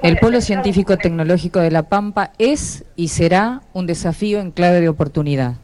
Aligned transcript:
El 0.00 0.16
Polo 0.18 0.40
Científico 0.40 0.96
Tecnológico 0.96 1.58
de 1.58 1.72
La 1.72 1.88
Pampa 1.88 2.30
es 2.38 2.84
y 2.94 3.08
será 3.08 3.62
un 3.72 3.86
desafío 3.86 4.38
en 4.38 4.52
clave 4.52 4.80
de 4.80 4.88
oportunidad. 4.88 5.56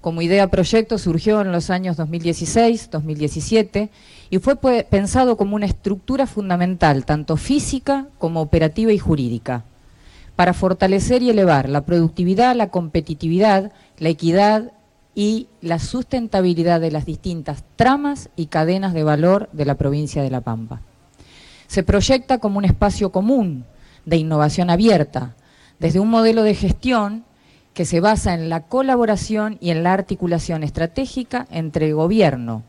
Como 0.00 0.22
idea 0.22 0.46
proyecto 0.46 0.96
surgió 0.96 1.42
en 1.42 1.52
los 1.52 1.68
años 1.68 1.98
2016-2017 1.98 3.90
y 4.30 4.38
fue 4.38 4.56
pensado 4.84 5.36
como 5.36 5.56
una 5.56 5.66
estructura 5.66 6.26
fundamental, 6.26 7.04
tanto 7.04 7.36
física 7.36 8.06
como 8.18 8.40
operativa 8.40 8.92
y 8.92 8.98
jurídica, 8.98 9.64
para 10.36 10.54
fortalecer 10.54 11.20
y 11.20 11.28
elevar 11.28 11.68
la 11.68 11.82
productividad, 11.82 12.56
la 12.56 12.70
competitividad, 12.70 13.72
la 13.98 14.08
equidad 14.08 14.72
y 15.14 15.48
la 15.60 15.78
sustentabilidad 15.78 16.80
de 16.80 16.92
las 16.92 17.04
distintas 17.04 17.62
tramas 17.76 18.30
y 18.36 18.46
cadenas 18.46 18.94
de 18.94 19.04
valor 19.04 19.50
de 19.52 19.66
la 19.66 19.74
provincia 19.74 20.22
de 20.22 20.30
La 20.30 20.40
Pampa. 20.40 20.80
Se 21.70 21.84
proyecta 21.84 22.38
como 22.38 22.58
un 22.58 22.64
espacio 22.64 23.12
común 23.12 23.64
de 24.04 24.16
innovación 24.16 24.70
abierta, 24.70 25.36
desde 25.78 26.00
un 26.00 26.10
modelo 26.10 26.42
de 26.42 26.56
gestión 26.56 27.22
que 27.74 27.84
se 27.84 28.00
basa 28.00 28.34
en 28.34 28.48
la 28.48 28.62
colaboración 28.62 29.56
y 29.60 29.70
en 29.70 29.84
la 29.84 29.92
articulación 29.92 30.64
estratégica 30.64 31.46
entre 31.48 31.86
el 31.86 31.94
gobierno, 31.94 32.64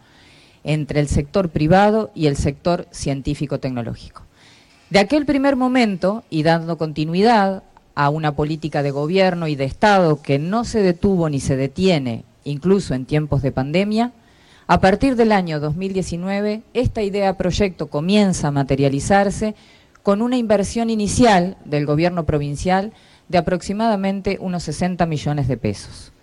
entre 0.63 0.99
el 0.99 1.07
sector 1.07 1.49
privado 1.49 2.11
y 2.13 2.27
el 2.27 2.35
sector 2.35 2.87
científico-tecnológico. 2.91 4.21
De 4.91 4.99
aquel 4.99 5.25
primer 5.25 5.55
momento, 5.55 6.23
y 6.29 6.43
dando 6.43 6.77
continuidad 6.77 7.63
a 7.95 8.11
una 8.11 8.35
política 8.35 8.83
de 8.83 8.91
gobierno 8.91 9.47
y 9.47 9.55
de 9.55 9.65
Estado 9.65 10.21
que 10.21 10.37
no 10.37 10.63
se 10.63 10.83
detuvo 10.83 11.27
ni 11.27 11.39
se 11.39 11.55
detiene, 11.55 12.23
incluso 12.43 12.93
en 12.93 13.07
tiempos 13.07 13.41
de 13.41 13.51
pandemia, 13.51 14.11
a 14.71 14.79
partir 14.79 15.17
del 15.17 15.33
año 15.33 15.59
2019, 15.59 16.61
esta 16.73 17.01
idea 17.01 17.35
proyecto 17.35 17.87
comienza 17.87 18.47
a 18.47 18.51
materializarse 18.51 19.53
con 20.01 20.21
una 20.21 20.37
inversión 20.37 20.89
inicial 20.89 21.57
del 21.65 21.85
gobierno 21.85 22.25
provincial 22.25 22.93
de 23.27 23.37
aproximadamente 23.37 24.37
unos 24.39 24.63
60 24.63 25.05
millones 25.07 25.49
de 25.49 25.57
pesos. 25.57 26.13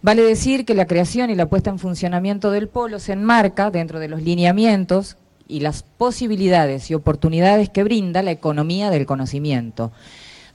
Vale 0.00 0.22
decir 0.22 0.64
que 0.64 0.72
la 0.72 0.86
creación 0.86 1.28
y 1.28 1.34
la 1.34 1.50
puesta 1.50 1.68
en 1.68 1.78
funcionamiento 1.78 2.50
del 2.50 2.68
polo 2.68 3.00
se 3.00 3.12
enmarca 3.12 3.70
dentro 3.70 4.00
de 4.00 4.08
los 4.08 4.22
lineamientos 4.22 5.18
y 5.46 5.60
las 5.60 5.82
posibilidades 5.82 6.90
y 6.90 6.94
oportunidades 6.94 7.68
que 7.68 7.84
brinda 7.84 8.22
la 8.22 8.30
economía 8.30 8.88
del 8.88 9.04
conocimiento, 9.04 9.92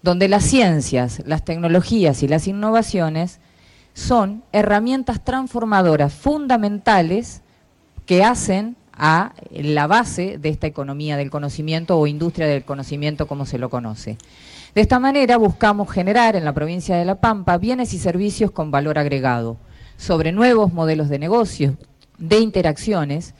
donde 0.01 0.29
las 0.29 0.45
ciencias, 0.45 1.21
las 1.27 1.45
tecnologías 1.45 2.23
y 2.23 2.27
las 2.27 2.47
innovaciones 2.47 3.39
son 3.95 4.43
herramientas 4.51 5.23
transformadoras 5.23 6.13
fundamentales 6.13 7.41
que 8.05 8.23
hacen 8.23 8.75
a 8.91 9.33
la 9.51 9.87
base 9.87 10.37
de 10.37 10.49
esta 10.49 10.67
economía 10.67 11.15
del 11.17 11.31
conocimiento 11.31 11.97
o 11.97 12.05
industria 12.05 12.45
del 12.45 12.65
conocimiento 12.65 13.25
como 13.25 13.45
se 13.45 13.57
lo 13.57 13.69
conoce. 13.69 14.17
De 14.75 14.81
esta 14.81 14.99
manera 14.99 15.37
buscamos 15.37 15.89
generar 15.89 16.35
en 16.35 16.43
la 16.43 16.53
provincia 16.53 16.97
de 16.97 17.05
La 17.05 17.21
Pampa 17.21 17.57
bienes 17.57 17.93
y 17.93 17.97
servicios 17.97 18.51
con 18.51 18.69
valor 18.69 18.99
agregado, 18.99 19.57
sobre 19.95 20.33
nuevos 20.33 20.73
modelos 20.73 21.07
de 21.07 21.17
negocio, 21.17 21.77
de 22.17 22.39
interacciones 22.39 23.33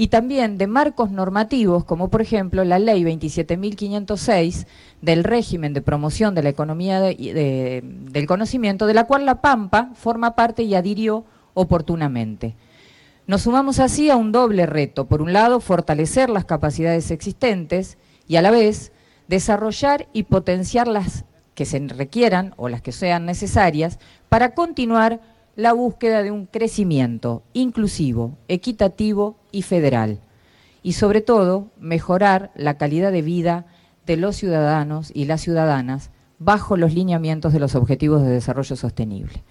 y 0.00 0.08
también 0.08 0.58
de 0.58 0.68
marcos 0.68 1.10
normativos, 1.10 1.84
como 1.84 2.08
por 2.08 2.22
ejemplo 2.22 2.62
la 2.62 2.78
Ley 2.78 3.02
27.506 3.02 4.68
del 5.02 5.24
régimen 5.24 5.74
de 5.74 5.82
promoción 5.82 6.36
de 6.36 6.44
la 6.44 6.50
economía 6.50 7.00
del 7.00 8.26
conocimiento, 8.28 8.86
de 8.86 8.94
la 8.94 9.08
cual 9.08 9.26
La 9.26 9.40
Pampa 9.40 9.90
forma 9.94 10.36
parte 10.36 10.62
y 10.62 10.76
adhirió 10.76 11.24
oportunamente. 11.52 12.54
Nos 13.26 13.42
sumamos 13.42 13.80
así 13.80 14.08
a 14.08 14.14
un 14.14 14.30
doble 14.30 14.66
reto. 14.66 15.08
Por 15.08 15.20
un 15.20 15.32
lado, 15.32 15.58
fortalecer 15.58 16.30
las 16.30 16.44
capacidades 16.44 17.10
existentes 17.10 17.98
y 18.28 18.36
a 18.36 18.42
la 18.42 18.52
vez 18.52 18.92
desarrollar 19.26 20.06
y 20.12 20.22
potenciar 20.22 20.86
las 20.86 21.24
que 21.56 21.64
se 21.64 21.80
requieran 21.80 22.54
o 22.56 22.68
las 22.68 22.82
que 22.82 22.92
sean 22.92 23.26
necesarias 23.26 23.98
para 24.28 24.54
continuar 24.54 25.20
la 25.58 25.72
búsqueda 25.72 26.22
de 26.22 26.30
un 26.30 26.46
crecimiento 26.46 27.42
inclusivo, 27.52 28.38
equitativo 28.46 29.40
y 29.50 29.62
federal. 29.62 30.20
Y 30.84 30.92
sobre 30.92 31.20
todo, 31.20 31.72
mejorar 31.80 32.52
la 32.54 32.78
calidad 32.78 33.10
de 33.10 33.22
vida 33.22 33.66
de 34.06 34.16
los 34.16 34.36
ciudadanos 34.36 35.10
y 35.12 35.24
las 35.24 35.40
ciudadanas 35.40 36.12
bajo 36.38 36.76
los 36.76 36.94
lineamientos 36.94 37.52
de 37.52 37.58
los 37.58 37.74
Objetivos 37.74 38.22
de 38.22 38.28
Desarrollo 38.28 38.76
Sostenible. 38.76 39.42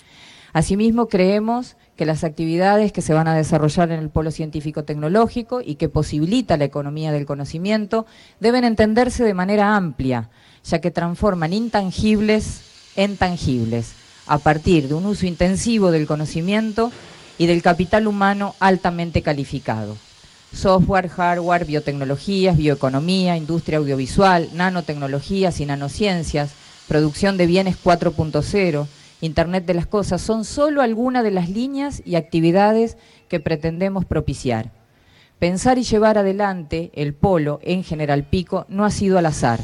Asimismo, 0.54 1.10
creemos 1.10 1.76
que 1.98 2.06
las 2.06 2.24
actividades 2.24 2.94
que 2.94 3.02
se 3.02 3.14
van 3.14 3.28
a 3.28 3.36
desarrollar 3.36 3.92
en 3.92 4.00
el 4.00 4.10
polo 4.10 4.32
científico-tecnológico 4.32 5.60
y 5.60 5.76
que 5.76 5.90
posibilita 5.90 6.56
la 6.56 6.64
economía 6.64 7.12
del 7.12 7.26
conocimiento 7.26 8.06
deben 8.40 8.64
entenderse 8.64 9.26
de 9.26 9.34
manera 9.34 9.76
amplia, 9.76 10.30
ya 10.64 10.80
que 10.80 10.90
transforman 10.90 11.52
intangibles 11.52 12.62
en 12.96 13.18
tangibles, 13.18 14.07
a 14.28 14.38
partir 14.38 14.88
de 14.88 14.94
un 14.94 15.06
uso 15.06 15.26
intensivo 15.26 15.92
del 15.92 16.06
conocimiento 16.06 16.92
y 17.38 17.46
del 17.48 17.62
capital 17.62 18.08
humano 18.08 18.56
altamente 18.60 19.22
calificado. 19.22 19.98
Software, 20.54 21.10
hardware, 21.10 21.66
biotecnologías, 21.66 22.58
bioeconomía, 22.58 23.38
industria 23.38 23.80
audiovisual, 23.80 24.50
nanotecnologías 24.54 25.60
y 25.60 25.66
nanociencias, 25.66 26.52
producción 26.88 27.38
de 27.38 27.48
bienes 27.48 27.78
4.0, 27.84 28.88
Internet 29.20 29.66
de 29.66 29.74
las 29.74 29.88
Cosas, 29.88 30.22
son 30.22 30.46
solo 30.46 30.82
algunas 30.82 31.24
de 31.24 31.32
las 31.32 31.50
líneas 31.50 32.02
y 32.06 32.16
actividades 32.16 32.98
que 33.28 33.40
pretendemos 33.40 34.06
propiciar. 34.06 34.72
Pensar 35.40 35.78
y 35.78 35.84
llevar 35.84 36.18
adelante 36.18 36.92
el 36.96 37.14
polo 37.14 37.60
en 37.62 37.84
General 37.84 38.24
Pico 38.24 38.66
no 38.70 38.86
ha 38.86 38.92
sido 38.92 39.18
al 39.18 39.26
azar. 39.26 39.60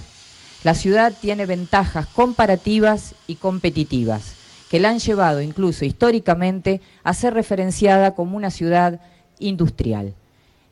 La 0.63 0.75
ciudad 0.75 1.13
tiene 1.19 1.45
ventajas 1.45 2.07
comparativas 2.07 3.15
y 3.25 3.35
competitivas 3.35 4.42
que 4.73 4.79
la 4.79 4.89
han 4.89 4.97
llevado 4.97 5.39
incluso 5.39 5.85
históricamente 5.85 6.81
a 7.03 7.13
ser 7.13 7.35
referenciada 7.35 8.15
como 8.15 8.35
una 8.35 8.49
ciudad 8.49 9.01
industrial. 9.37 10.15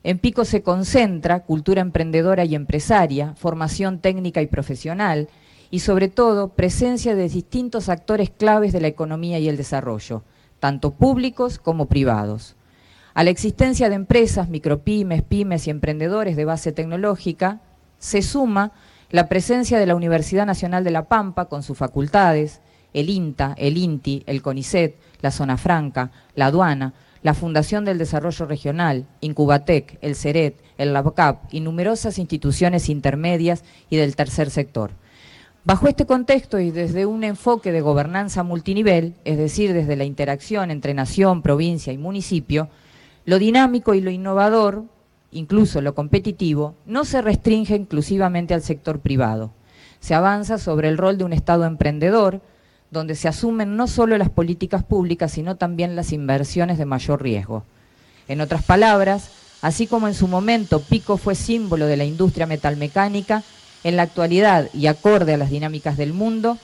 En 0.03 0.17
Pico 0.17 0.43
se 0.43 0.63
concentra 0.63 1.41
cultura 1.41 1.81
emprendedora 1.81 2.43
y 2.43 2.55
empresaria, 2.55 3.35
formación 3.35 3.99
técnica 3.99 4.41
y 4.41 4.47
profesional, 4.47 5.29
y 5.69 5.81
sobre 5.81 6.07
todo 6.07 6.47
presencia 6.47 7.13
de 7.13 7.29
distintos 7.29 7.89
actores 7.89 8.31
claves 8.31 8.73
de 8.73 8.81
la 8.81 8.87
economía 8.87 9.37
y 9.37 9.47
el 9.47 9.55
desarrollo, 9.55 10.23
tanto 10.59 10.89
públicos 10.95 11.59
como 11.59 11.85
privados. 11.85 12.55
A 13.13 13.23
la 13.23 13.29
existencia 13.29 13.87
de 13.87 13.93
empresas, 13.93 14.49
micropymes, 14.49 15.21
pymes 15.21 15.67
y 15.67 15.69
emprendedores 15.69 16.35
de 16.35 16.45
base 16.45 16.71
tecnológica, 16.71 17.61
se 17.99 18.23
suma 18.23 18.71
la 19.11 19.29
presencia 19.29 19.77
de 19.77 19.85
la 19.85 19.93
Universidad 19.93 20.47
Nacional 20.47 20.83
de 20.83 20.89
La 20.89 21.07
Pampa 21.07 21.45
con 21.45 21.61
sus 21.61 21.77
facultades, 21.77 22.61
el 22.93 23.09
INTA, 23.09 23.55
el 23.57 23.77
INTI, 23.77 24.23
el 24.25 24.41
CONICET, 24.41 24.95
la 25.21 25.31
Zona 25.31 25.57
Franca, 25.57 26.11
la 26.35 26.47
aduana, 26.47 26.93
la 27.23 27.33
Fundación 27.33 27.85
del 27.85 27.97
Desarrollo 27.97 28.45
Regional, 28.45 29.05
Incubatec, 29.21 29.97
el 30.01 30.15
CERET, 30.15 30.55
el 30.77 30.93
LABCAP 30.93 31.53
y 31.53 31.59
numerosas 31.59 32.17
instituciones 32.17 32.89
intermedias 32.89 33.63
y 33.89 33.97
del 33.97 34.15
tercer 34.15 34.49
sector. 34.49 34.91
Bajo 35.63 35.87
este 35.87 36.07
contexto 36.07 36.59
y 36.59 36.71
desde 36.71 37.05
un 37.05 37.23
enfoque 37.23 37.71
de 37.71 37.81
gobernanza 37.81 38.41
multinivel, 38.41 39.13
es 39.25 39.37
decir, 39.37 39.73
desde 39.73 39.95
la 39.95 40.05
interacción 40.05 40.71
entre 40.71 40.95
nación, 40.95 41.43
provincia 41.43 41.93
y 41.93 41.99
municipio, 41.99 42.69
lo 43.25 43.37
dinámico 43.37 43.93
y 43.93 44.01
lo 44.01 44.09
innovador, 44.09 44.85
incluso 45.31 45.81
lo 45.81 45.93
competitivo, 45.93 46.73
no 46.87 47.05
se 47.05 47.21
restringe 47.21 47.75
exclusivamente 47.75 48.55
al 48.55 48.63
sector 48.63 49.01
privado. 49.01 49.53
Se 49.99 50.15
avanza 50.15 50.57
sobre 50.57 50.87
el 50.87 50.97
rol 50.97 51.19
de 51.19 51.25
un 51.25 51.33
Estado 51.33 51.65
emprendedor, 51.65 52.41
donde 52.91 53.15
se 53.15 53.29
asumen 53.29 53.77
no 53.77 53.87
solo 53.87 54.17
las 54.17 54.29
políticas 54.29 54.83
públicas, 54.83 55.31
sino 55.31 55.55
también 55.55 55.95
las 55.95 56.11
inversiones 56.11 56.77
de 56.77 56.85
mayor 56.85 57.23
riesgo. 57.23 57.63
En 58.27 58.41
otras 58.41 58.63
palabras, 58.63 59.29
así 59.61 59.87
como 59.87 60.09
en 60.09 60.13
su 60.13 60.27
momento 60.27 60.81
Pico 60.81 61.17
fue 61.17 61.33
símbolo 61.33 61.87
de 61.87 61.97
la 61.97 62.03
industria 62.03 62.45
metalmecánica, 62.45 63.43
en 63.83 63.95
la 63.95 64.03
actualidad 64.03 64.69
y 64.73 64.85
acorde 64.87 65.33
a 65.33 65.37
las 65.37 65.49
dinámicas 65.49 65.97
del 65.97 66.13
mundo, 66.13 66.57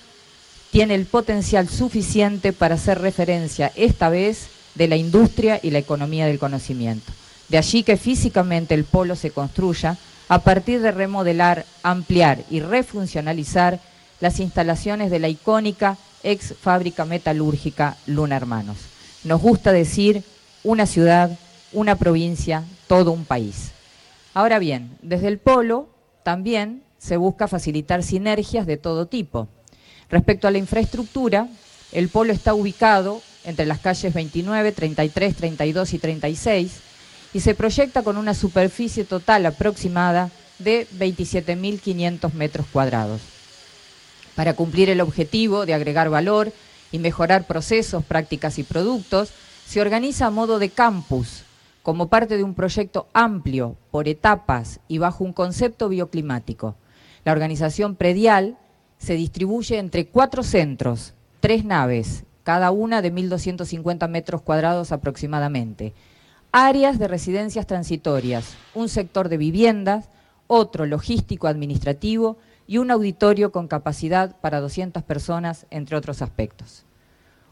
tiene 0.70 0.96
el 0.96 1.06
potencial 1.06 1.70
suficiente 1.70 2.54
para 2.54 2.76
hacer 2.76 3.00
referencia 3.00 3.72
esta 3.76 4.10
vez 4.10 4.50
de 4.76 4.88
la 4.88 4.98
industria 4.98 5.60
y 5.64 5.72
la 5.72 5.80
economía 5.80 6.28
del 6.28 6.40
conocimiento. 6.40 7.12
De 7.48 7.58
allí 7.58 7.84
que 7.84 7.96
físicamente 7.96 8.76
el 8.76 8.84
polo 8.84 9.16
se 9.16 9.32
construya 9.32 9.98
a 10.28 10.40
partir 10.40 10.82
de 10.82 10.92
remodelar, 10.92 11.66
ampliar 11.84 12.44
y 12.50 12.60
refuncionalizar 12.60 13.80
las 14.20 14.40
instalaciones 14.42 15.10
de 15.10 15.20
la 15.20 15.30
icónica 15.30 15.98
ex 16.28 16.54
fábrica 16.60 17.06
metalúrgica 17.06 17.98
Luna 18.06 18.36
Hermanos. 18.36 18.78
Nos 19.24 19.42
gusta 19.42 19.72
decir 19.72 20.24
una 20.64 20.86
ciudad, 20.86 21.38
una 21.72 21.96
provincia, 21.96 22.64
todo 22.88 23.12
un 23.12 23.26
país. 23.26 23.72
Ahora 24.34 24.60
bien, 24.60 24.98
desde 25.02 25.30
el 25.30 25.38
polo 25.40 25.88
también 26.24 26.84
se 26.98 27.18
busca 27.18 27.48
facilitar 27.48 28.04
sinergias 28.04 28.68
de 28.68 28.78
todo 28.78 29.06
tipo. 29.06 29.48
Respecto 30.10 30.48
a 30.48 30.52
la 30.52 30.58
infraestructura, 30.58 31.48
el 31.92 32.10
polo 32.10 32.34
está 32.34 32.54
ubicado 32.54 33.22
entre 33.46 33.66
las 33.66 33.80
calles 33.80 34.14
29, 34.14 34.72
33, 34.74 35.36
32 35.36 35.94
y 35.94 36.00
36 36.00 36.72
y 37.34 37.40
se 37.40 37.56
proyecta 37.56 38.04
con 38.04 38.18
una 38.18 38.34
superficie 38.34 39.06
total 39.06 39.46
aproximada 39.46 40.30
de 40.60 40.88
27.500 40.98 42.34
metros 42.34 42.66
cuadrados. 42.72 43.37
Para 44.38 44.54
cumplir 44.54 44.92
el 44.92 45.02
objetivo 45.02 45.66
de 45.66 45.74
agregar 45.74 46.12
valor 46.12 46.54
y 46.92 47.00
mejorar 47.00 47.48
procesos, 47.48 48.06
prácticas 48.06 48.60
y 48.60 48.64
productos, 48.64 49.34
se 49.66 49.82
organiza 49.82 50.28
a 50.28 50.30
modo 50.30 50.60
de 50.60 50.70
campus, 50.70 51.42
como 51.82 52.08
parte 52.08 52.38
de 52.38 52.44
un 52.44 52.54
proyecto 52.54 53.08
amplio, 53.14 53.78
por 53.90 54.08
etapas 54.08 54.80
y 54.88 55.00
bajo 55.00 55.24
un 55.24 55.34
concepto 55.34 55.90
bioclimático. 55.90 56.76
La 57.26 57.32
organización 57.32 57.96
predial 57.96 58.60
se 59.00 59.16
distribuye 59.16 59.80
entre 59.80 60.06
cuatro 60.06 60.44
centros, 60.44 61.16
tres 61.40 61.66
naves, 61.66 62.24
cada 62.44 62.70
una 62.70 63.02
de 63.02 63.12
1.250 63.12 64.08
metros 64.08 64.44
cuadrados 64.44 64.92
aproximadamente, 64.92 65.96
áreas 66.52 67.00
de 67.00 67.08
residencias 67.08 67.66
transitorias, 67.66 68.54
un 68.76 68.88
sector 68.88 69.30
de 69.30 69.38
viviendas, 69.38 70.10
otro 70.46 70.86
logístico 70.86 71.48
administrativo 71.48 72.38
y 72.68 72.78
un 72.78 72.92
auditorio 72.92 73.52
con 73.52 73.68
capacidad 73.68 74.36
para 74.40 74.60
200 74.60 75.02
personas, 75.04 75.66
entre 75.72 75.96
otros 75.96 76.22
aspectos. 76.22 76.86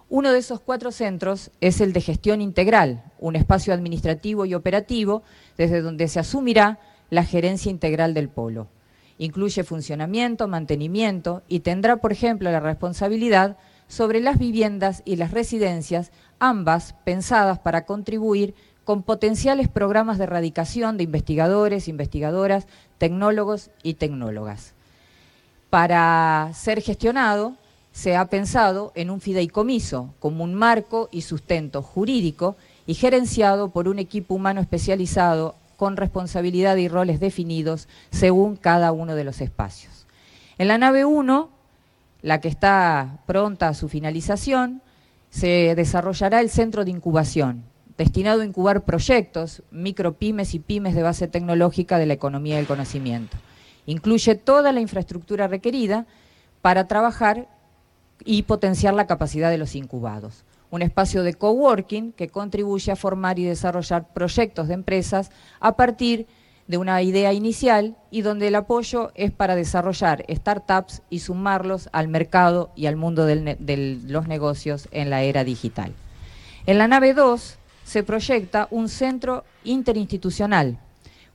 Uno 0.07 0.31
de 0.31 0.37
esos 0.37 0.59
cuatro 0.59 0.91
centros 0.91 1.49
es 1.61 1.81
el 1.81 1.91
de 1.91 2.01
gestión 2.01 2.39
integral, 2.39 3.03
un 3.17 3.35
espacio 3.35 3.73
administrativo 3.73 4.45
y 4.45 4.53
operativo 4.53 5.23
desde 5.57 5.81
donde 5.81 6.07
se 6.07 6.19
asumirá 6.19 6.79
la 7.09 7.23
gerencia 7.23 7.71
integral 7.71 8.13
del 8.13 8.29
polo. 8.29 8.67
Incluye 9.17 9.63
funcionamiento, 9.63 10.47
mantenimiento 10.47 11.41
y 11.47 11.61
tendrá, 11.61 11.97
por 11.97 12.11
ejemplo, 12.11 12.51
la 12.51 12.59
responsabilidad 12.59 13.57
sobre 13.87 14.19
las 14.19 14.37
viviendas 14.37 15.01
y 15.05 15.15
las 15.15 15.31
residencias, 15.31 16.11
ambas 16.37 16.93
pensadas 17.03 17.57
para 17.59 17.85
contribuir 17.85 18.53
con 18.83 19.01
potenciales 19.01 19.69
programas 19.69 20.19
de 20.19 20.25
erradicación 20.25 20.97
de 20.97 21.05
investigadores, 21.05 21.87
investigadoras, 21.87 22.67
tecnólogos 22.99 23.71
y 23.81 23.95
tecnólogas. 23.95 24.74
Para 25.75 26.51
ser 26.53 26.81
gestionado, 26.81 27.57
se 27.91 28.15
ha 28.15 28.27
pensado 28.27 28.93
en 28.95 29.09
un 29.09 29.19
fideicomiso 29.19 30.13
como 30.19 30.45
un 30.45 30.53
marco 30.53 31.09
y 31.11 31.23
sustento 31.23 31.81
jurídico 31.81 32.55
y 32.87 32.93
gerenciado 32.93 33.67
por 33.71 33.89
un 33.89 33.99
equipo 33.99 34.35
humano 34.35 34.61
especializado 34.61 35.53
con 35.75 35.97
responsabilidad 35.97 36.77
y 36.77 36.87
roles 36.87 37.19
definidos 37.19 37.89
según 38.09 38.55
cada 38.55 38.93
uno 38.93 39.15
de 39.15 39.25
los 39.25 39.41
espacios. 39.41 40.07
En 40.57 40.69
la 40.69 40.77
nave 40.77 41.03
1, 41.03 41.49
la 42.21 42.39
que 42.39 42.47
está 42.47 43.19
pronta 43.25 43.67
a 43.67 43.73
su 43.73 43.89
finalización, 43.89 44.81
se 45.29 45.75
desarrollará 45.75 46.39
el 46.39 46.49
centro 46.49 46.85
de 46.85 46.91
incubación, 46.91 47.65
destinado 47.97 48.43
a 48.43 48.45
incubar 48.45 48.85
proyectos, 48.85 49.61
micropymes 49.71 50.53
y 50.53 50.59
pymes 50.59 50.95
de 50.95 51.03
base 51.03 51.27
tecnológica 51.27 51.97
de 51.97 52.05
la 52.05 52.13
economía 52.13 52.55
del 52.55 52.65
conocimiento. 52.65 53.35
Incluye 53.85 54.35
toda 54.35 54.71
la 54.71 54.81
infraestructura 54.81 55.47
requerida 55.47 56.05
para 56.61 56.87
trabajar 56.87 57.47
y 58.23 58.43
potenciar 58.43 58.93
la 58.93 59.07
capacidad 59.07 59.49
de 59.49 59.57
los 59.57 59.75
incubados. 59.75 60.43
Un 60.71 60.81
espacio 60.81 61.23
de 61.23 61.33
coworking 61.33 62.11
que 62.11 62.29
contribuye 62.29 62.91
a 62.91 62.95
formar 62.95 63.39
y 63.39 63.45
desarrollar 63.45 64.13
proyectos 64.13 64.67
de 64.67 64.73
empresas 64.73 65.31
a 65.59 65.75
partir 65.75 66.27
de 66.67 66.77
una 66.77 67.01
idea 67.03 67.31
inicial 67.33 67.95
y 68.09 68.21
donde 68.21 68.47
el 68.47 68.55
apoyo 68.55 69.11
es 69.13 69.31
para 69.31 69.55
desarrollar 69.55 70.25
startups 70.27 71.03
y 71.09 71.19
sumarlos 71.19 71.89
al 71.91 72.07
mercado 72.07 72.71
y 72.75 72.87
al 72.87 72.95
mundo 72.95 73.25
de 73.25 73.99
los 74.07 74.27
negocios 74.27 74.87
en 74.91 75.11
la 75.11 75.21
era 75.21 75.43
digital. 75.43 75.93
En 76.65 76.79
la 76.79 76.87
nave 76.87 77.13
2 77.13 77.57
se 77.83 78.03
proyecta 78.03 78.67
un 78.71 78.89
centro 78.89 79.43
interinstitucional 79.63 80.79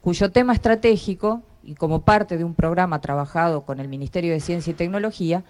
cuyo 0.01 0.31
tema 0.31 0.55
estratégico, 0.55 1.43
y 1.63 1.75
como 1.75 2.03
parte 2.03 2.39
de 2.39 2.45
un 2.45 2.55
programa 2.55 3.01
trabajado 3.01 3.63
con 3.63 3.81
el 3.81 3.89
Ministerio 3.89 4.33
de 4.33 4.41
Ciencia 4.41 4.71
y 4.71 4.75
Tecnología, 4.75 5.45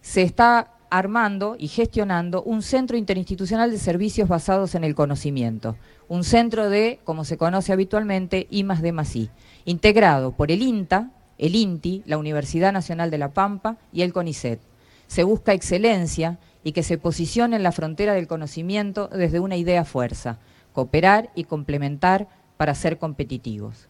se 0.00 0.22
está 0.22 0.72
armando 0.88 1.56
y 1.58 1.68
gestionando 1.68 2.42
un 2.42 2.62
centro 2.62 2.96
interinstitucional 2.96 3.70
de 3.70 3.78
servicios 3.78 4.28
basados 4.28 4.74
en 4.74 4.84
el 4.84 4.94
conocimiento, 4.94 5.76
un 6.08 6.22
centro 6.22 6.70
de, 6.70 7.00
como 7.04 7.24
se 7.24 7.36
conoce 7.36 7.72
habitualmente, 7.72 8.46
I 8.50 8.62
más 8.62 8.82
D 8.82 8.94
I, 9.14 9.30
integrado 9.64 10.32
por 10.32 10.52
el 10.52 10.62
INTA, 10.62 11.10
el 11.38 11.56
INTI, 11.56 12.02
la 12.06 12.18
Universidad 12.18 12.72
Nacional 12.72 13.10
de 13.10 13.18
La 13.18 13.32
Pampa 13.32 13.78
y 13.92 14.02
el 14.02 14.12
CONICET. 14.12 14.60
Se 15.08 15.24
busca 15.24 15.52
excelencia 15.52 16.38
y 16.62 16.72
que 16.72 16.82
se 16.82 16.98
posicione 16.98 17.56
en 17.56 17.62
la 17.62 17.72
frontera 17.72 18.14
del 18.14 18.26
conocimiento 18.26 19.08
desde 19.08 19.40
una 19.40 19.56
idea 19.56 19.84
fuerza, 19.84 20.38
cooperar 20.72 21.30
y 21.34 21.44
complementar 21.44 22.28
para 22.56 22.74
ser 22.74 22.98
competitivos. 22.98 23.88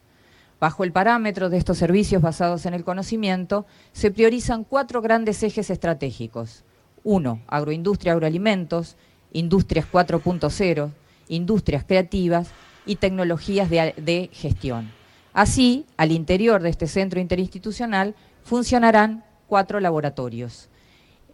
Bajo 0.59 0.83
el 0.83 0.91
parámetro 0.91 1.49
de 1.49 1.57
estos 1.57 1.77
servicios 1.77 2.21
basados 2.21 2.65
en 2.65 2.73
el 2.73 2.83
conocimiento, 2.83 3.67
se 3.91 4.09
priorizan 4.09 4.63
cuatro 4.63 5.01
grandes 5.01 5.43
ejes 5.43 5.69
estratégicos. 5.69 6.63
Uno, 7.03 7.41
agroindustria, 7.47 8.13
agroalimentos, 8.13 8.97
industrias 9.33 9.85
4.0, 9.91 10.89
industrias 11.27 11.83
creativas 11.83 12.49
y 12.87 12.95
tecnologías 12.95 13.69
de, 13.69 13.93
de, 13.97 14.29
gestión. 14.33 14.91
Así, 15.31 15.85
al 15.95 16.11
interior 16.11 16.63
de 16.63 16.69
este 16.69 16.87
centro 16.87 17.19
interinstitucional 17.19 18.15
funcionarán 18.43 19.23
cuatro 19.45 19.79
laboratorios. 19.79 20.69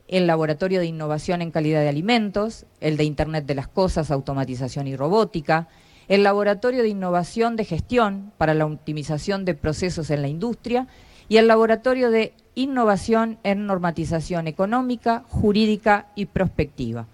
El 0.09 0.27
Laboratorio 0.27 0.81
de 0.81 0.87
Innovación 0.87 1.41
en 1.41 1.51
Calidad 1.51 1.79
de 1.79 1.87
Alimentos, 1.87 2.65
el 2.81 2.97
de 2.97 3.05
Internet 3.05 3.45
de 3.45 3.55
las 3.55 3.69
Cosas, 3.69 4.11
Automatización 4.11 4.87
y 4.87 4.97
Robótica, 4.97 5.69
el 6.07 6.23
Laboratorio 6.23 6.83
de 6.83 6.89
Innovación 6.89 7.55
de 7.55 7.65
Gestión 7.65 8.31
para 8.37 8.53
la 8.53 8.65
Optimización 8.65 9.45
de 9.45 9.53
Procesos 9.53 10.09
en 10.09 10.21
la 10.21 10.27
Industria 10.27 10.87
y 11.29 11.37
el 11.37 11.47
Laboratorio 11.47 12.11
de 12.11 12.33
Innovación 12.55 13.39
en 13.43 13.65
Normatización 13.65 14.47
Económica, 14.47 15.23
Jurídica 15.29 16.07
y 16.15 16.25
Prospectiva. 16.25 17.07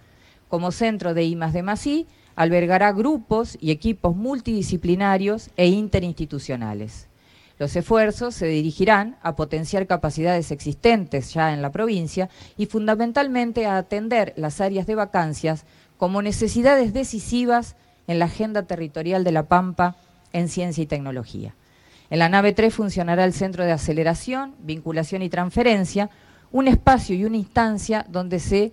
Como 0.47 0.71
centro 0.71 1.13
de 1.13 1.24
I 1.24 1.36
de 1.36 2.06
albergará 2.36 2.91
grupos 2.91 3.57
y 3.62 3.71
equipos 3.71 4.15
multidisciplinarios 4.15 5.50
e 5.57 5.68
interinstitucionales. 5.68 7.07
Los 7.59 7.75
esfuerzos 7.75 8.36
se 8.36 8.47
dirigirán 8.47 9.18
a 9.21 9.36
potenciar 9.36 9.86
capacidades 9.86 10.50
existentes 10.51 11.33
ya 11.33 11.53
en 11.53 11.62
la 11.62 11.71
provincia 11.71 12.30
y 12.57 12.68
fundamentalmente 12.68 13.65
a 13.65 13.77
atender 13.77 14.33
las 14.38 14.62
áreas 14.62 14.88
de 14.88 14.95
vacancias 14.95 15.65
como 15.97 16.21
necesidades 16.21 16.94
decisivas 16.94 17.75
en 18.09 18.17
la 18.17 18.25
agenda 18.25 18.63
territorial 18.63 19.23
de 19.23 19.31
La 19.31 19.44
Pampa 19.44 19.95
en 20.33 20.50
ciencia 20.50 20.83
y 20.83 20.88
tecnología. 20.88 21.53
En 22.09 22.17
la 22.17 22.27
nave 22.27 22.53
3 22.53 22.73
funcionará 22.73 23.23
el 23.23 23.33
centro 23.33 23.63
de 23.65 23.71
aceleración, 23.71 24.56
vinculación 24.61 25.21
y 25.21 25.29
transferencia, 25.29 26.09
un 26.51 26.67
espacio 26.67 27.15
y 27.15 27.23
una 27.23 27.38
instancia 27.38 28.07
donde 28.10 28.39
se 28.39 28.72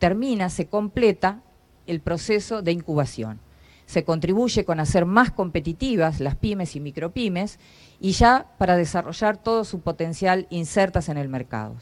termina, 0.00 0.50
se 0.50 0.66
completa 0.66 1.42
el 1.86 2.00
proceso 2.00 2.60
de 2.60 2.72
incubación. 2.72 3.38
Se 3.86 4.02
contribuye 4.02 4.64
con 4.64 4.80
hacer 4.80 5.06
más 5.06 5.30
competitivas 5.30 6.18
las 6.18 6.34
pymes 6.34 6.74
y 6.74 6.80
micropymes 6.80 7.60
y 8.00 8.10
ya 8.12 8.46
para 8.58 8.76
desarrollar 8.76 9.36
todo 9.36 9.62
su 9.64 9.78
potencial 9.78 10.48
insertas 10.50 11.08
en 11.08 11.18
el 11.18 11.28
mercado 11.28 11.76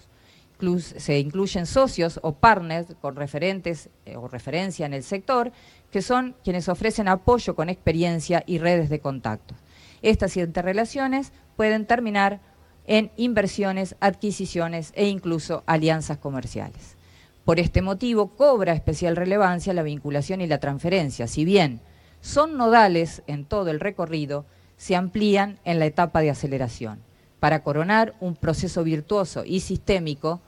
se 0.81 1.19
incluyen 1.19 1.67
socios 1.67 2.19
o 2.23 2.33
partners 2.33 2.95
con 3.01 3.17
referentes 3.17 3.89
eh, 4.07 4.17
o 4.17 4.29
referencia 4.29 4.87
en 4.87 4.95
el 4.95 5.03
sector, 5.03 5.53
que 5.91 6.03
son 6.03 6.35
quienes 6.43 6.69
ofrecen 6.69 7.09
apoyo 7.09 7.55
con 7.55 7.69
experiencia 7.69 8.43
y 8.47 8.59
redes 8.59 8.91
de 8.91 9.01
contacto. 9.01 9.55
Estas 10.03 10.37
interrelaciones 10.37 11.33
pueden 11.57 11.87
terminar 11.87 12.41
en 12.87 13.11
inversiones, 13.17 13.97
adquisiciones 14.01 14.93
e 14.95 15.09
incluso 15.09 15.63
alianzas 15.67 16.19
comerciales. 16.19 16.97
Por 17.45 17.61
este 17.61 17.83
motivo 17.83 18.29
cobra 18.37 18.73
especial 18.73 19.17
relevancia 19.17 19.75
la 19.75 19.83
vinculación 19.83 20.41
y 20.41 20.47
la 20.47 20.61
transferencia. 20.61 21.27
Si 21.27 21.45
bien 21.45 21.81
son 22.21 22.57
nodales 22.57 23.23
en 23.27 23.45
todo 23.45 23.71
el 23.71 23.81
recorrido, 23.81 24.47
se 24.77 24.97
amplían 24.97 25.59
en 25.65 25.79
la 25.79 25.87
etapa 25.87 26.21
de 26.21 26.31
aceleración 26.31 27.01
para 27.45 27.63
coronar 27.63 28.15
un 28.21 28.37
proceso 28.37 28.83
virtuoso 28.85 29.45
y 29.45 29.61
sistémico 29.61 30.41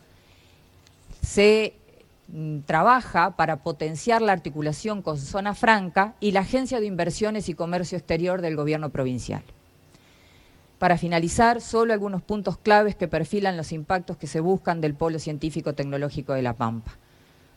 se 1.26 1.74
mm, 2.28 2.60
trabaja 2.60 3.36
para 3.36 3.56
potenciar 3.56 4.22
la 4.22 4.32
articulación 4.32 5.02
con 5.02 5.18
Zona 5.18 5.54
Franca 5.54 6.14
y 6.20 6.30
la 6.30 6.40
Agencia 6.40 6.78
de 6.78 6.86
Inversiones 6.86 7.48
y 7.48 7.54
Comercio 7.54 7.98
Exterior 7.98 8.42
del 8.42 8.54
Gobierno 8.54 8.90
Provincial. 8.90 9.42
Para 10.78 10.98
finalizar, 10.98 11.60
solo 11.60 11.92
algunos 11.92 12.22
puntos 12.22 12.58
claves 12.58 12.94
que 12.94 13.08
perfilan 13.08 13.56
los 13.56 13.72
impactos 13.72 14.16
que 14.16 14.28
se 14.28 14.40
buscan 14.40 14.80
del 14.80 14.94
Polo 14.94 15.18
Científico 15.18 15.74
Tecnológico 15.74 16.32
de 16.32 16.42
La 16.42 16.52
Pampa. 16.52 16.92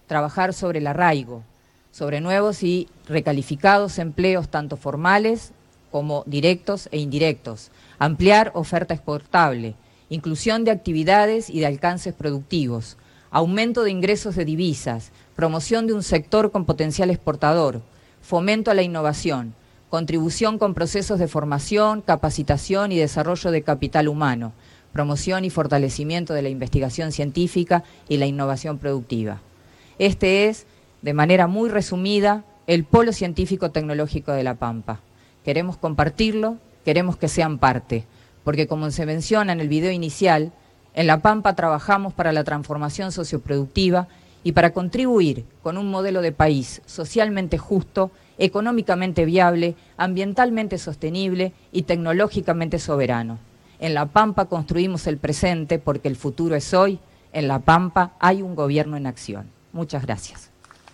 Trabajar 0.07 0.53
sobre 0.53 0.79
el 0.79 0.87
arraigo, 0.87 1.43
sobre 1.91 2.21
nuevos 2.21 2.63
y 2.63 2.87
recalificados 3.07 3.99
empleos 3.99 4.49
tanto 4.49 4.77
formales 4.77 5.51
como 5.91 6.23
directos 6.25 6.89
e 6.91 6.97
indirectos, 6.97 7.69
ampliar 7.99 8.51
oferta 8.55 8.95
exportable, 8.95 9.75
inclusión 10.09 10.63
de 10.63 10.71
actividades 10.71 11.51
y 11.51 11.59
de 11.59 11.67
alcances 11.67 12.15
productivos, 12.15 12.97
aumento 13.31 13.83
de 13.83 13.91
ingresos 13.91 14.35
de 14.35 14.45
divisas, 14.45 15.11
promoción 15.35 15.87
de 15.87 15.93
un 15.93 16.03
sector 16.03 16.51
con 16.51 16.65
potencial 16.65 17.09
exportador, 17.09 17.81
fomento 18.21 18.71
a 18.71 18.73
la 18.73 18.81
innovación, 18.81 19.53
contribución 19.89 20.57
con 20.57 20.73
procesos 20.73 21.19
de 21.19 21.27
formación, 21.27 22.01
capacitación 22.01 22.91
y 22.91 22.97
desarrollo 22.97 23.51
de 23.51 23.63
capital 23.63 24.07
humano, 24.07 24.53
promoción 24.93 25.45
y 25.45 25.49
fortalecimiento 25.49 26.33
de 26.33 26.41
la 26.41 26.49
investigación 26.49 27.11
científica 27.11 27.83
y 28.07 28.17
la 28.17 28.25
innovación 28.25 28.77
productiva. 28.77 29.41
Este 29.99 30.47
es, 30.47 30.65
de 31.01 31.13
manera 31.13 31.47
muy 31.47 31.69
resumida, 31.69 32.43
el 32.67 32.83
Polo 32.83 33.13
Científico 33.13 33.71
Tecnológico 33.71 34.31
de 34.31 34.43
La 34.43 34.55
Pampa. 34.55 35.01
Queremos 35.43 35.77
compartirlo, 35.77 36.57
queremos 36.85 37.17
que 37.17 37.27
sean 37.27 37.57
parte, 37.57 38.05
porque 38.43 38.67
como 38.67 38.91
se 38.91 39.05
menciona 39.05 39.53
en 39.53 39.59
el 39.59 39.69
video 39.69 39.91
inicial, 39.91 40.51
en 40.93 41.07
La 41.07 41.21
Pampa 41.21 41.55
trabajamos 41.55 42.13
para 42.13 42.31
la 42.31 42.43
transformación 42.43 43.11
socioproductiva 43.11 44.07
y 44.43 44.53
para 44.53 44.71
contribuir 44.71 45.45
con 45.61 45.77
un 45.77 45.89
modelo 45.91 46.21
de 46.21 46.31
país 46.31 46.81
socialmente 46.85 47.57
justo, 47.57 48.11
económicamente 48.37 49.25
viable, 49.25 49.75
ambientalmente 49.97 50.77
sostenible 50.77 51.53
y 51.71 51.83
tecnológicamente 51.83 52.79
soberano. 52.79 53.37
En 53.79 53.93
La 53.93 54.07
Pampa 54.07 54.45
construimos 54.45 55.07
el 55.07 55.17
presente 55.17 55.79
porque 55.79 56.07
el 56.07 56.15
futuro 56.15 56.55
es 56.55 56.73
hoy. 56.73 56.99
En 57.31 57.47
La 57.47 57.59
Pampa 57.59 58.13
hay 58.19 58.41
un 58.41 58.55
gobierno 58.55 58.97
en 58.97 59.07
acción. 59.07 59.49
Muchas 59.71 60.05
gracias. 60.05 60.49